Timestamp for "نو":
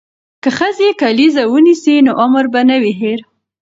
2.05-2.11